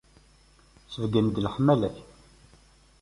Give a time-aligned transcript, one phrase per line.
[0.93, 1.95] Sbeyyen-d leḥmala-k.